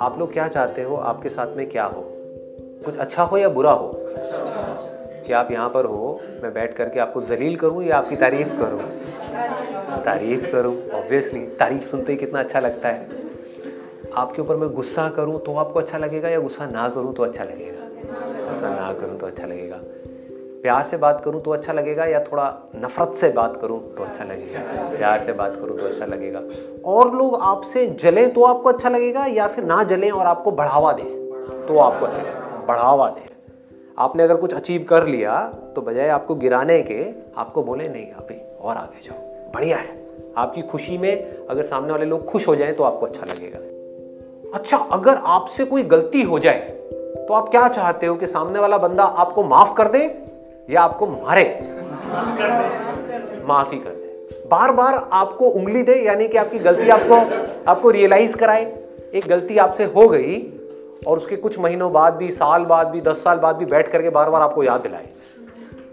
[0.00, 0.96] आप लोग क्या चाहते हो?
[0.96, 2.02] आपके साथ में क्या हो?
[2.84, 3.92] कुछ अच्छा हो या बुरा हो?
[5.26, 8.80] कि आप यहाँ पर हो, मैं बैठ करके आपको जलील करूँ या आपकी तारीफ़ करूँ?
[10.04, 10.90] तारीफ़ करूँ?
[10.90, 13.08] ऑब्वियसली तारीफ़ सुनते ही कितना अच्छा लगता है।
[14.14, 17.44] आपके ऊपर मैं गुस्सा करूँ तो आपको अच्छा लगेगा या गुस्सा ना करूँ तो अच्छा
[17.44, 17.88] लगेगा?
[18.26, 19.80] गुस्सा ना करूँ तो अच्छा लगेगा।
[20.62, 22.44] प्यार से बात करूँ तो अच्छा लगेगा या थोड़ा
[22.76, 24.60] नफरत से बात करूँ तो अच्छा लगेगा?
[24.90, 26.42] प्यार से बात करूँ तो अच्छा लगेगा।
[26.84, 30.92] और लोग आपसे जलें तो आपको अच्छा लगेगा या फिर ना जलें और आपको बढ़ावा
[30.92, 31.04] दें
[31.66, 32.64] तो आपको अच्छा लगेगा?
[32.68, 33.28] बढ़ावा दें।
[33.98, 35.40] आपने अगर कुछ अचीव कर लिया
[35.76, 37.04] तो बजाय आपको गिराने के,
[37.36, 40.00] आपको बोले, नहीं अभी और आगे जाओ। बढ़िया है।
[40.36, 43.58] आपकी खुशी में अगर सामने वाले लोग खुश हो जाएँ तो आपको अच्छा लगेगा।
[44.54, 46.60] अच्छा अगर आपसे कोई गलती हो जाए
[47.28, 50.08] तो आप क्या चाहते हो कि सामने वाला बंदा आपको माफ़ कर दे?
[50.70, 51.44] या आपको मारे?
[53.46, 57.16] माफ़ी कर दे। बार बार आपको उंगली दे यानी कि आपकी गलती आपको
[57.70, 58.64] आपको रियलाइज़ कराए।
[59.14, 60.36] एक गलती आपसे हो गई
[61.06, 64.10] और उसके कुछ महीनों बाद भी साल बाद भी दस साल बाद भी बैठ करके
[64.10, 65.08] बार बार आपको याद दिलाए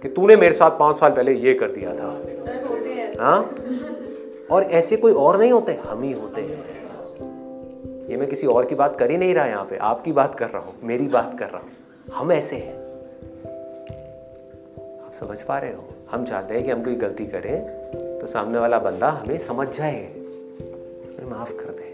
[0.01, 3.49] कि तूने मेरे साथ पाँच साल पहले ये कर दिया था। हाँ?
[4.51, 5.79] और ऐसे कोई और नहीं होते?
[5.87, 9.65] हम ही होते हैं। ये मैं किसी और की बात कर ही नहीं रहा यहाँ
[9.65, 11.69] पे। आपकी बात कर रहा हूँ मेरी बात कर रहा हूँ।
[12.13, 12.88] हम ऐसे हैं।
[15.19, 18.79] समझ पा रहे हो। हम चाहते हैं कि हम कोई गलती करें तो सामने वाला
[18.79, 21.87] बंदा हमें समझ जाए। हमें माफ़ कर दे।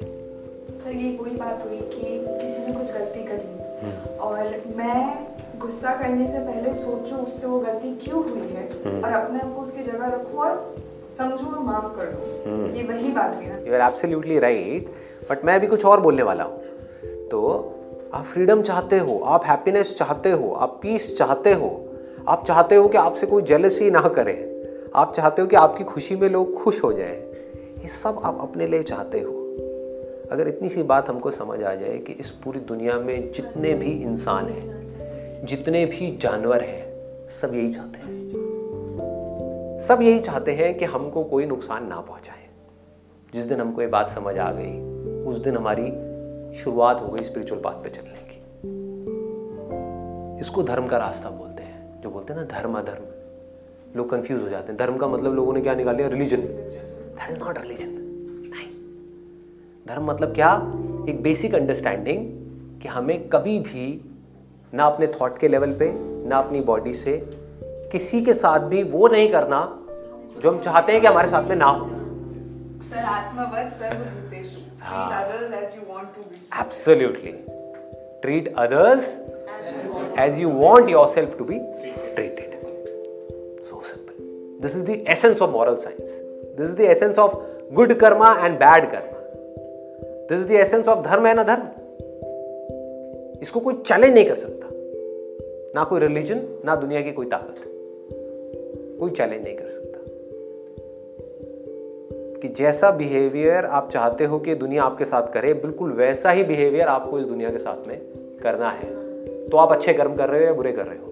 [0.83, 3.53] सर ये वही बात हुई कि किसी ने कुछ गलती करी।
[4.17, 5.27] और मैं
[5.59, 9.61] गुस्सा करने से पहले सोचूं उससे वो गलती क्यों हुई है और अपने आप को
[9.61, 10.75] उसकी जगह रखूँ और
[11.17, 14.93] समझूं और माफ़ कर दूँ। ये वही बात है ना। You are absolutely right
[15.29, 17.41] but मैं भी कुछ और बोलने वाला हूँ। तो
[18.13, 21.69] आप फ्रीडम चाहते हो आप हैप्पीनेस चाहते हो आप पीस चाहते हो
[22.27, 24.35] आप चाहते हो कि आपसे कोई जेलसी ना करे,
[24.95, 27.15] आप चाहते हो कि आपकी खुशी में लोग खुश हो जाए,
[27.81, 29.33] ये सब आप अपने लिए चाहते हो।
[30.31, 33.91] अगर इतनी सी बात हमको समझ आ जाए कि इस पूरी दुनिया में जितने भी
[33.91, 36.85] इंसान हैं, जितने भी जानवर हैं,
[37.29, 38.29] सब यही चाहते हैं।
[39.87, 42.47] सब यही चाहते हैं कि हमको कोई नुकसान ना पहुँचाए।
[43.33, 44.73] जिस दिन हमको ये बात समझ आ गई,
[45.23, 45.91] उस दिन हमारी
[46.57, 48.41] शुरुआत हो गई स्पिरिचुअल बात पे चलने की।
[50.41, 51.54] इसको धर्म का रास्ता बोलते
[52.05, 53.05] जो बोलते हैं ना धर्म अधर्म
[53.97, 56.07] लोग कंफ्यूज हो जाते हैं। धर्म का मतलब लोगों ने क्या निकाल लिया?
[56.07, 58.67] Religion that is not religion नहीं।
[59.87, 60.51] धर्म मतलब क्या?
[61.09, 63.85] एक बेसिक अंडरस्टैंडिंग कि हमें कभी भी
[64.73, 65.91] ना अपने थॉट के लेवल पे
[66.27, 67.17] ना अपनी बॉडी से
[67.91, 69.59] किसी के साथ भी वो नहीं करना
[70.43, 71.89] जो हम चाहते हैं कि हमारे साथ में ना हो।
[73.79, 74.59] सर्वभूतेषु।
[78.25, 79.03] Treat others
[80.15, 81.59] as you want yourself to be
[82.15, 82.57] treated.
[83.69, 84.15] So simple.
[84.59, 86.09] This is the essence of moral science.
[86.57, 87.41] This is the essence of
[87.73, 89.11] good karma and bad karma.
[90.29, 91.71] This is the essence of dharma and adharma.
[93.41, 94.69] इसको कोई challenge नहीं कर सकता
[95.75, 97.55] ना कोई religion ना दुनिया की कोई ताकत
[98.99, 99.99] कोई चैलेंज नहीं कर सकता
[102.41, 106.87] कि जैसा बिहेवियर आप चाहते हो कि दुनिया आपके साथ करे बिल्कुल वैसा ही बिहेवियर
[106.87, 107.99] आपको इस दुनिया के साथ में
[108.43, 109.04] करना है
[109.51, 111.11] तो आप अच्छे कर्म कर रहे हो या बुरे कर रहे हो?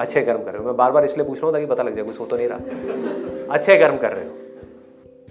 [0.00, 1.96] अच्छे कर्म कर रहे हो। मैं बार बार इसलिए पूछ रहा हूँ ताकि पता लग
[1.96, 2.58] जाए, कुछ हो तो नहीं रहा।
[3.54, 4.30] अच्छे कर्म कर रहे हो।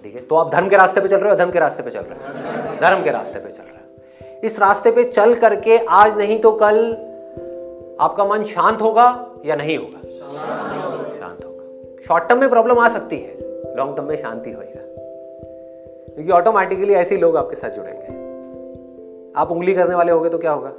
[0.04, 0.22] ठीक है?
[0.22, 2.14] तो आप धर्म के रास्ते पे चल रहे हो धर्म के रास्ते पे चल रहे
[2.14, 2.76] हो?
[2.82, 6.52] धर्म के रास्ते पे चल रहे हो। इस रास्ते पे चल करके आज नहीं तो
[6.52, 6.92] कल
[8.02, 10.00] आपका मन शांत होगा या नहीं होगा?
[11.20, 13.38] शांत होगा। शॉर्ट टर्म में प्रॉब्लम आ सकती है।
[13.76, 14.64] लॉन्ग टर्म में शांति होगा
[16.16, 18.06] क्योंकि ऑटोमेटिकली ऐसे ही लोग आपके साथ जुड़ेंगे।
[19.36, 20.74] आप उंगली करने वाले होगे तो क्या होगा?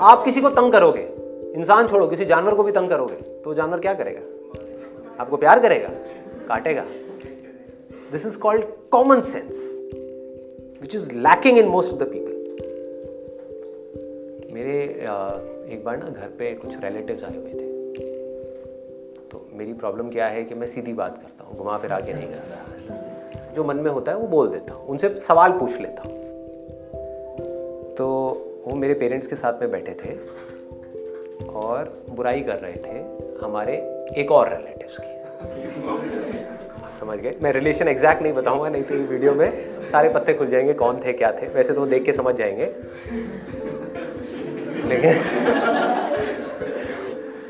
[0.00, 1.00] आप किसी को तंग करोगे,
[1.54, 4.20] इंसान छोड़ो, किसी जानवर को भी तंग करोगे तो जानवर क्या करेगा?
[5.20, 5.88] आपको प्यार करेगा?
[6.48, 6.84] काटेगा?
[8.12, 9.62] This is called common sense
[10.82, 12.28] which is lacking in most of the people
[14.54, 14.78] मेरे
[15.74, 17.68] एक बार ना घर पे कुछ रिलेटिव्स आए हुए थे।
[19.30, 22.28] तो मेरी प्रॉब्लम क्या है कि मैं सीधी बात करता हूँ, घुमा फिरा के नहीं
[22.28, 26.18] करता जो मन में होता है, वो बोल देता हूँ, उनसे सवाल पूछ लेता हूँ।
[27.94, 28.06] तो
[28.66, 30.14] वो मेरे पेरेंट्स के साथ में बैठे थे
[31.48, 32.98] और बुराई कर रहे थे
[33.44, 33.74] हमारे
[34.18, 35.18] एक और रिलेटिव्स की।
[36.98, 37.34] समझ गए?
[37.42, 39.50] मैं रिलेशन एग्जैक्ट नहीं बताऊँगा, नहीं तो ये वीडियो में
[39.90, 42.66] सारे पत्ते खुल जाएँगे, कौन थे, क्या थे। वैसे तो वो देख के समझ जाएँगे।
[44.88, 45.12] लेकिन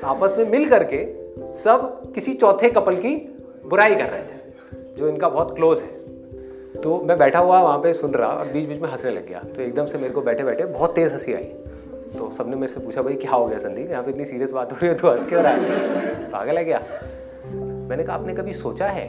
[0.04, 1.04] आपस में मिल करके
[1.54, 3.14] सब किसी चौथे कपल की
[3.66, 4.38] बुराई कर रहे थे,
[4.98, 5.99] जो इनका बहुत क्लोज है।
[6.74, 9.38] तो मैं बैठा हुआ वहाँ पे सुन रहा और बीच बीच में हंसने लग गया।
[9.46, 11.44] तो एकदम से मेरे को बैठे बैठे बहुत तेज़ हँसी आई।
[12.10, 13.90] तो सबने मेरे से पूछा, भाई, क्या हो गया संदीप?
[13.90, 16.30] यहाँ पे इतनी सीरियस बात हो रही है तो हंस क्यों रहा है?
[16.30, 16.80] पागल है क्या
[17.46, 19.06] मैंने कहा, आपने कभी सोचा है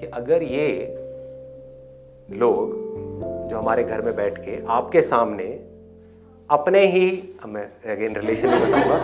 [0.00, 0.68] कि अगर ये
[2.30, 2.70] लोग
[3.50, 5.44] जो हमारे घर में बैठ के आपके सामने
[6.50, 7.06] अपने ही
[7.46, 8.96] मैं अगेन रिलेशन में बताऊँगा,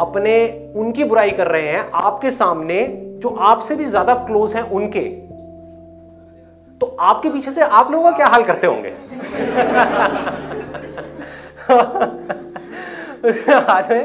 [0.00, 2.86] अपने उनकी बुराई कर रहे हैं, आपके सामने
[3.22, 5.00] जो आपसे भी ज़्यादा क्लोज हैं उनके
[6.80, 8.92] तो आपके पीछे से आप लोगों का क्या हाल करते होंगे?
[13.68, 14.04] आज में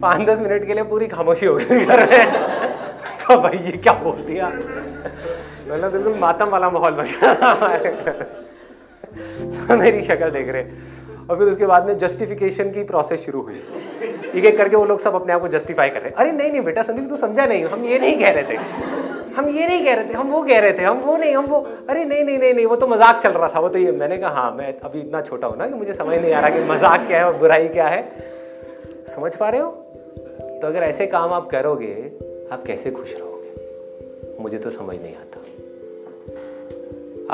[0.00, 2.32] पाँच दस मिनट के लिए पूरी खामोशी हो गई घर में।
[3.20, 8.12] तो भाई ये क्या बोल दिया मतलब बिल्कुल मातम वाला माहौल बन गया।
[9.66, 10.62] तो मेरी शक्ल देख रहे।
[11.30, 13.62] और फिर उसके बाद में जस्टिफिकेशन की प्रोसेस शुरू हुई।
[14.34, 16.62] एक एक करके वो लोग सब अपने आप को जस्टिफाई कर रहे। अरे नहीं नहीं
[16.62, 18.56] बेटा, संदीप, तू समझा नहीं। हम ये नहीं कह रहे थे।
[19.36, 21.44] हम ये नहीं कह रहे थे, हम वो कह रहे थे, हम वो नहीं, हम
[21.44, 21.58] वो,
[21.88, 23.92] अरे नहीं नहीं नहीं नहीं नहीं वो तो मज़ाक चल रहा था, वो तो ये,
[23.92, 26.50] मैंने कहा हाँ मैं अभी इतना छोटा हूँ ना कि मुझे समझ नहीं आ रहा
[26.50, 28.02] कि मज़ाक क्या है और बुराई क्या है।
[29.06, 29.70] समझ पा रहे हो?
[30.62, 31.94] तो अगर ऐसे काम आप करोगे,
[32.52, 34.42] आप कैसे खुश रहोगे?
[34.42, 35.40] मुझे तो समझ नहीं आता।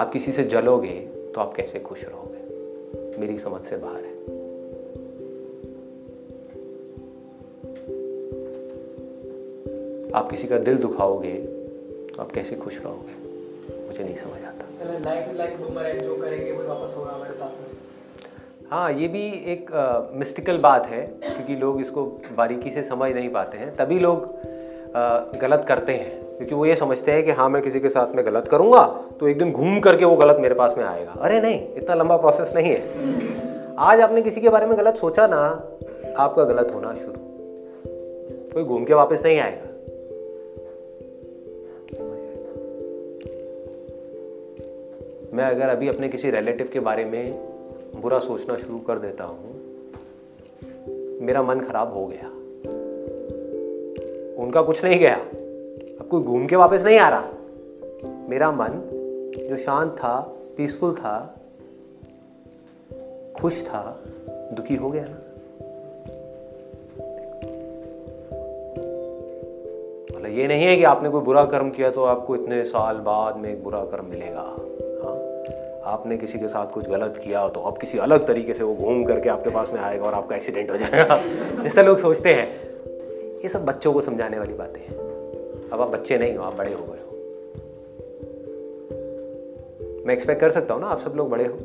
[0.00, 1.00] आप किसी से जलोगे
[1.34, 3.20] तो आप कैसे खुश रहोगे?
[3.20, 4.12] मेरी समझ से बाहर है।
[10.14, 11.32] आप किसी का दिल दुखाओगे
[12.16, 13.14] तो आप कैसे खुश रहोगे?
[13.86, 17.60] मुझे नहीं समझ आता। लाइफ इज़ लाइक बूमरैंग जो करेंगे वो वापस होगा हमारे साथ
[17.60, 17.66] में।
[18.70, 19.22] हाँ ये भी
[19.52, 19.70] एक
[20.14, 22.04] मिस्टिकल बात है क्योंकि लोग इसको
[22.36, 24.24] बारीकी से समझ नहीं पाते हैं। तभी लोग
[24.96, 28.14] आ, गलत करते हैं क्योंकि वो ये समझते हैं कि हाँ मैं किसी के साथ
[28.14, 28.86] में गलत करूँगा
[29.20, 32.16] तो एक दिन घूम करके वो गलत मेरे पास में आएगा। अरे नहीं इतना लंबा
[32.16, 35.42] प्रोसेस नहीं है। आज आपने किसी के बारे में गलत सोचा ना
[36.18, 37.12] आपका गलत होना शुरू।
[38.54, 39.73] कोई घूम के वापस नहीं आएगा।
[45.34, 47.32] मैं अगर अभी अपने किसी रिलेटिव के बारे में
[48.00, 49.54] बुरा सोचना शुरू कर देता हूँ,
[51.20, 52.28] मेरा मन खराब हो गया।
[54.44, 58.80] उनका कुछ नहीं गया। अब कोई घूम के वापस नहीं आ रहा। मेरा मन
[59.48, 60.18] जो शांत था
[60.56, 61.16] पीसफुल था,
[63.36, 63.82] खुश था,
[64.52, 65.20] दुखी हो गया ना।
[70.16, 73.36] मतलब ये नहीं है कि आपने कोई बुरा कर्म किया तो आपको इतने साल बाद
[73.36, 74.56] में एक बुरा कर्म मिलेगा।
[75.84, 79.04] आपने किसी के साथ कुछ गलत किया तो अब किसी अलग तरीके से वो घूम
[79.04, 81.18] करके आपके पास में आएगा और आपका एक्सीडेंट हो जाएगा।
[81.62, 82.46] जैसे लोग सोचते हैं,
[83.42, 84.96] ये सब बच्चों को समझाने वाली बातें हैं।
[85.70, 87.10] अब आप बच्चे नहीं हो, आप बड़े हो गए हो।
[90.06, 91.58] मैं एक्सपेक्ट कर सकता हूँ ना आप सब लोग बड़े हो?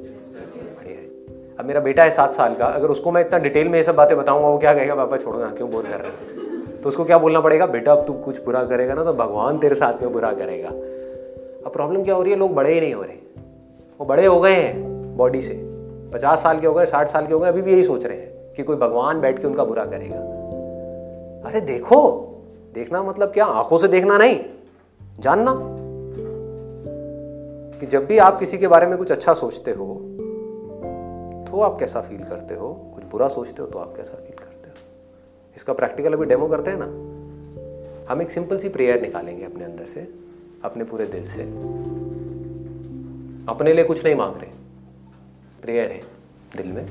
[1.59, 3.95] अब मेरा बेटा है सात साल का, अगर उसको मैं इतना डिटेल में ये सब
[3.95, 6.81] बातें बताऊँगा, वो क्या कहेगा, पापा, छोड़ो ना, क्यों बोर कर रहे हैं?
[6.81, 9.75] तो उसको क्या बोलना पड़ेगा, बेटा, अब तू कुछ बुरा करेगा ना तो भगवान तेरे
[9.75, 12.39] साथ में बुरा करेगा। अब प्रॉब्लम क्या हो रही है?
[12.39, 13.28] लोग बड़े ही नहीं हो रहे।
[13.99, 15.53] वो बड़े हो गए हैं बॉडी से।
[16.13, 18.17] पचास साल के हो गए, साठ साल के हो गए, अभी भी यही सोच रहे
[18.17, 20.15] हैं कि कोई भगवान बैठ के उनका बुरा करेगा।
[21.49, 21.99] अरे देखो,
[22.73, 23.45] देखना मतलब क्या?
[23.45, 24.39] आँखों से देखना नहीं,
[25.19, 25.55] जानना।
[27.79, 29.85] कि जब भी आप किसी के बारे में कुछ अच्छा सोचते हो
[31.49, 32.73] तो आप कैसा फील करते हो?
[32.95, 34.75] कुछ बुरा सोचते हो तो आप कैसा फील करते हो?
[35.55, 39.85] इसका प्रैक्टिकल अभी डेमो करते हैं ना। हम एक सिंपल सी प्रेयर निकालेंगे अपने अंदर
[39.85, 40.07] से,
[40.63, 41.98] अपने पूरे दिल से।
[43.49, 44.49] अपने लिए कुछ नहीं मांग रहे।
[45.61, 46.01] प्रेयर है
[46.57, 46.85] दिल में।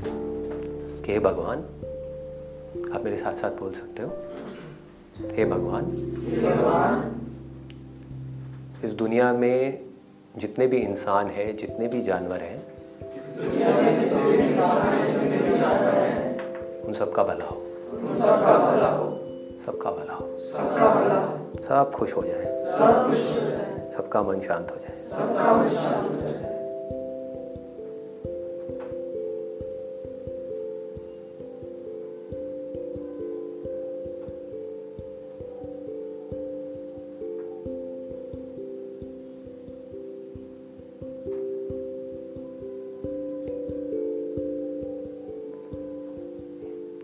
[1.03, 1.59] कि हे भगवान
[2.95, 4.09] आप मेरे साथ साथ बोल सकते हो।
[5.37, 5.85] हे भगवान।
[8.85, 9.85] इस दुनिया में
[10.37, 12.79] जितने भी इंसान हैं जितने भी जानवर हैं
[16.83, 17.62] उन सबका भला हो।
[18.19, 19.21] सबका भला हो।
[19.67, 20.29] सबका भला हो।
[21.65, 22.45] सब खुश हो जाए।
[23.91, 26.48] सबका मन शांत हो जाए।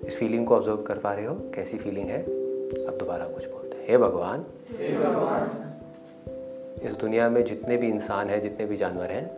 [0.06, 2.22] इस फीलिंग को ऑब्ज़र्व कर पा रहे हो कैसी फीलिंग है?
[2.86, 4.44] अब दोबारा कुछ बोलते हैं। हे भगवान।
[6.82, 9.30] इस दुनिया में जितने भी इंसान हैं जितने भी जानवर हैं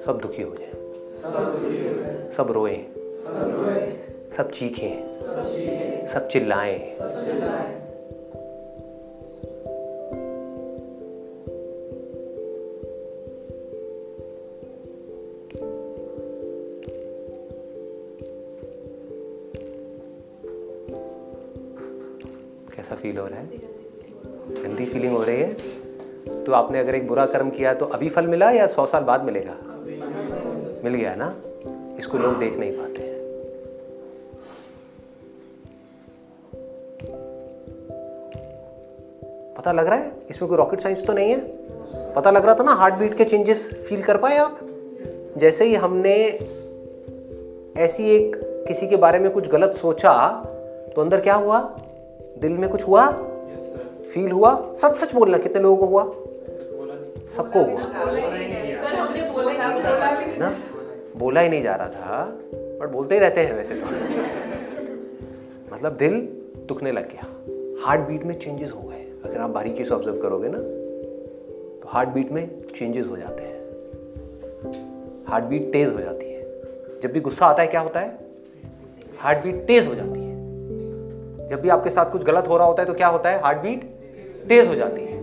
[0.00, 0.72] सब दुखी हो जाए।
[2.30, 2.76] सब रोए।
[4.36, 5.12] सब चीखें।
[6.06, 6.78] सब चिल्लाएँ।
[22.82, 23.46] कैसा फील हो रहा है?
[24.62, 28.26] गंदी फीलिंग हो रही है। तो आपने अगर एक बुरा कर्म किया तो अभी फल
[28.26, 29.54] मिला या सौ साल बाद मिलेगा?
[30.84, 31.28] मिल गया ना?
[31.98, 33.10] इसको लोग देख नहीं पाते
[39.58, 40.12] पता लग रहा है?
[40.30, 41.40] इसमें कोई रॉकेट साइंस तो नहीं है?
[42.14, 44.58] पता लग रहा था ना हार्ट बीट के चेंजेस फील कर पाए आप?
[45.36, 46.16] जैसे ही हमने
[47.82, 48.36] ऐसी एक
[48.68, 50.14] किसी के बारे में कुछ गलत सोचा
[50.96, 51.60] तो अंदर क्या हुआ?
[52.38, 53.10] दिल में कुछ हुआ?
[54.12, 54.54] फील हुआ?
[54.76, 56.04] सच सच बोलना कितने लोगों को हुआ?
[57.36, 59.50] सबको हुआ। सर बोला
[60.10, 60.50] ही नहीं ना?
[61.16, 62.24] बोला ही नहीं जा रहा था
[62.80, 63.86] बट बोलते ही रहते हैं वैसे तो।
[65.74, 66.20] मतलब दिल
[66.68, 67.26] दुखने लग गया।
[67.86, 70.58] हार्ट बीट में चेंजेस हो गए। अगर आप बारीकी से ऑब्ज़र्व करोगे ना
[71.82, 73.60] तो हार्ट बीट में चेंजेस हो जाते हैं।
[75.28, 78.18] हार्ट बीट तेज हो जाती है। जब भी गुस्सा आता है क्या होता है?
[79.18, 80.21] हार्ट बीट तेज हो जाती है।
[81.52, 83.40] जब भी आपके साथ कुछ गलत हो रहा होता है तो क्या होता है?
[83.42, 83.82] हार्ट बीट
[84.48, 85.16] तेज हो जाती है।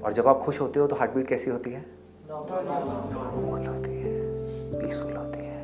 [0.00, 1.84] और जब आप खुश होते हो तो हार्ट बीट कैसी होती है?
[2.30, 5.60] नॉर्मल होती है। पीसफुल होती है।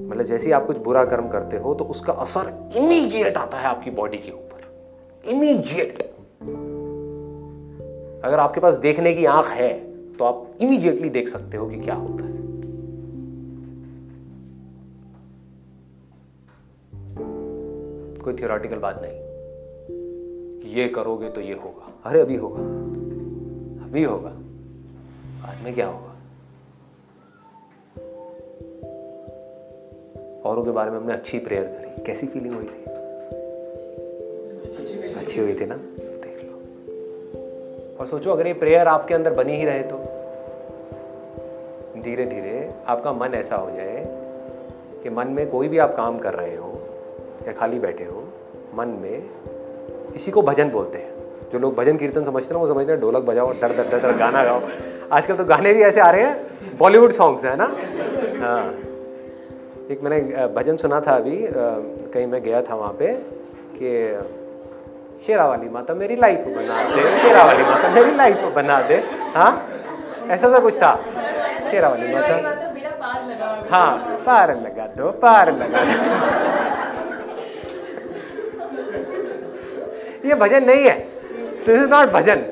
[0.00, 3.66] मतलब जैसे ही आप कुछ बुरा कर्म करते हो तो उसका असर इमीजिएट आता है
[3.66, 6.02] आपकी बॉडी के ऊपर। इमीडिएट
[8.24, 9.72] अगर आपके पास देखने की आँख है
[10.16, 12.27] तो आप इमीजिएटली देख सकते हो कि क्या होता है।
[18.28, 19.20] कोई थियोरटिकल बात नहीं।
[20.60, 22.58] कि ये करोगे तो ये होगा। अरे, अभी होगा।
[23.84, 24.28] अभी होगा।
[25.42, 26.14] बाद में क्या होगा?
[30.50, 32.84] औरों के बारे में हमने अच्छी प्रेयर करी। कैसी फीलिंग हुई थी?
[35.14, 35.74] अच्छी हुई थी ना?
[35.98, 36.56] देख लो।
[37.96, 39.96] और सोचो, अगर ये प्रेयर आपके अंदर बनी ही रहे तो।
[42.02, 44.04] धीरे धीरे आपका मन ऐसा हो जाए
[45.02, 46.77] कि मन में कोई भी आप काम कर रहे हो
[47.48, 48.22] या खाली बैठे हो
[48.74, 52.92] मन में इसी को भजन बोलते हैं। जो लोग भजन कीर्तन समझते हैं वो समझते
[52.92, 54.60] हैं ढोलक बजाओ दर दर दर दर गाना गाओ।
[55.12, 57.64] आजकल तो गाने भी ऐसे आ रहे हैं बॉलीवुड सॉन्ग्स है ना?
[58.42, 58.64] हाँ।
[59.90, 63.12] एक मैंने भजन सुना था अभी कहीं मैं गया था वहाँ पे
[63.76, 63.92] कि
[65.26, 69.02] शेरा वाली माता मेरी लाइफ बना दे शेरा वाली माता मेरी लाइफ बना दे।
[69.34, 69.52] हाँ?
[70.30, 70.94] ऐसा सा कुछ था।
[71.70, 72.34] शेरा वाली माता
[73.70, 76.57] हाँ पार लगा दो पार लगा दो।
[80.28, 81.08] ये भजन नहीं है।
[81.66, 82.42] This is not bhajan.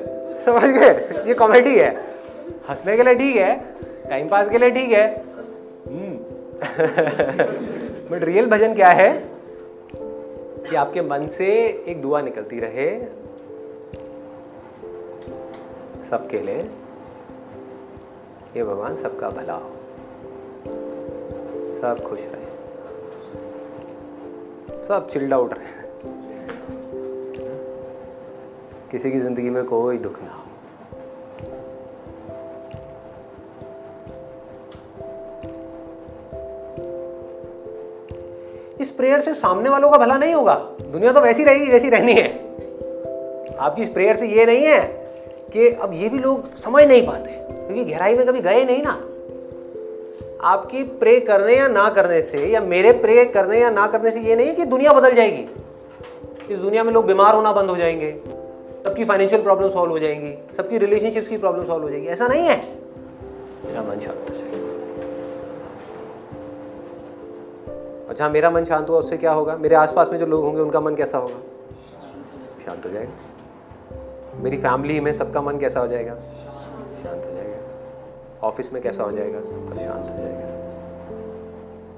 [0.45, 1.23] समझ गए?
[1.27, 1.95] ये कॉमेडी है।
[2.69, 3.59] हंसने के लिए ठीक है।
[4.09, 5.23] टाइम पास के लिए ठीक है।
[8.09, 9.29] बट रियल भजन क्या है?
[10.69, 11.47] कि आपके मन से
[11.87, 12.99] एक दुआ निकलती रहे।
[16.09, 16.69] सबके लिए।
[18.57, 19.71] ये भगवान सबका भला हो।
[21.73, 22.45] सब खुश रहे।
[24.85, 25.86] सब चिल्ड आउट रहे।
[28.91, 30.43] किसी की ज़िंदगी में कोई दुख ना हो।
[38.81, 40.53] इस प्रेयर से सामने वालों का भला नहीं होगा।
[40.83, 42.27] दुनिया तो वैसी रहेगी जैसी रहनी है।
[43.59, 44.79] आपकी इस प्रेयर से ये नहीं है
[45.53, 48.97] कि अब ये भी लोग समझ नहीं पाते, क्योंकि गहराई में कभी गए नहीं ना।
[50.43, 54.19] आपकी प्रे करने या ना करने से, या मेरे प्रे करने या ना करने से
[54.19, 55.47] ये नहीं कि दुनिया बदल जाएगी
[56.53, 58.36] इस दुनिया में लोग बीमार होना बंद हो जाएँगे।
[58.87, 62.41] सबकी फाइनेंशियल प्रॉब्लम सॉल्व हो जाएँगी, सबकी रिलेशनशिप्स की प्रॉब्लम सॉल्व हो जाएगी। ऐसा नहीं
[62.41, 62.57] है?
[63.65, 64.47] मेरा मन शांत हो जाएगा।
[68.09, 69.57] अच्छा मेरा मन शांत हुआ, उससे क्या होगा?
[69.57, 71.35] मेरे आसपास में जो लोग होंगे, उनका मन कैसा होगा?
[72.65, 73.11] शांत हो जाएगा।
[74.35, 76.15] मेरी फैमिली में सबका मन कैसा हो जाएगा?
[77.03, 77.57] शांत हो जाएगा।
[78.47, 79.39] ऑफ़िस में कैसा हो जाएगा?
[79.39, 80.47] सबका शांत हो जाएगा।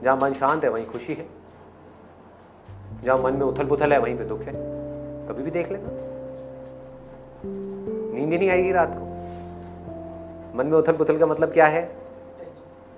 [0.04, 1.26] जहाँ मन शांत है, वहीं खुशी है।
[3.04, 4.54] जहाँ मन में उथल पुथल है, वहीं पे दुख है।
[5.28, 6.09] कभी भी देख लेना।
[8.20, 9.06] नींद ही नहीं आएगी रात को।
[10.58, 11.82] मन में उथल पुथल का मतलब क्या है?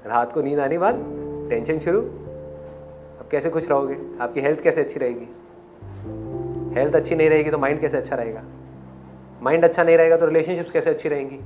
[0.06, 0.96] रात को नींद आने बाद
[1.50, 3.98] टेंशन शुरू। अब कैसे खुश रहोगे?
[4.22, 5.28] आपकी हेल्थ कैसे अच्छी रहेगी?
[6.80, 8.44] हेल्थ अच्छी नहीं रहेगी तो माइंड कैसे अच्छा रहेगा?
[9.42, 11.40] माइंड अच्छा नहीं रहेगा तो रिलेशनशिप्स कैसे अच्छी रहेंगी?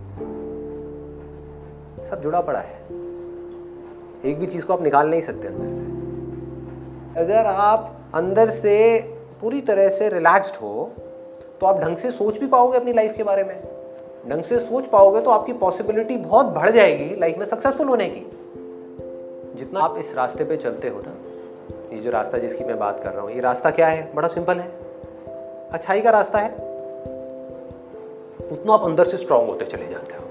[2.10, 2.76] सब जुड़ा पड़ा है।
[4.26, 5.84] एक भी चीज़ को आप निकाल नहीं सकते अंदर से।
[7.22, 9.00] अगर आप अंदर से
[9.42, 10.94] पूरी तरह से रिलैक्स्ड हो
[11.66, 13.62] तो आप ढंग से सोच भी पाओगे अपनी लाइफ के बारे में।
[14.30, 18.20] ढंग से सोच पाओगे तो आपकी पॉसिबिलिटी बहुत बढ़ जाएगी लाइफ में सक्सेसफुल होने की।
[19.56, 21.14] जितना आप इस रास्ते पे चलते हो ना,
[21.94, 24.12] ये जो रास्ता जिसकी मैं बात कर रहा हूँ, ये रास्ता क्या है?
[24.16, 24.68] बड़ा सिंपल है।
[25.72, 26.50] अच्छाई का रास्ता है।
[28.52, 30.25] उतना आप अंदर से स्ट्रांग होते चले जाते हो।